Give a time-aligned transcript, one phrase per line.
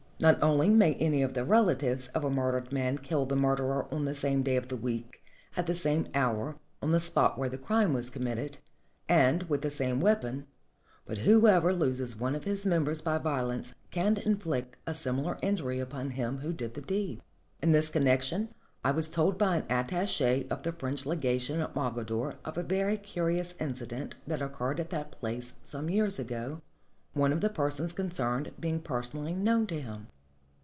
[0.21, 4.05] Not only may any of the relatives of a murdered man kill the murderer on
[4.05, 5.23] the same day of the week,
[5.57, 8.59] at the same hour, on the spot where the crime was committed,
[9.09, 10.45] and with the same weapon,
[11.07, 15.79] but whoever loses one of his members by vio lence can inflict a similar injury
[15.79, 17.19] upon him who did the deed.
[17.59, 18.49] In this connection
[18.83, 22.97] I was told by an attache of the French legation at Mogador of a very
[22.97, 26.61] curious incident that occurred at that place some years ago,
[27.13, 30.07] one of the persons concerned being personally known to him.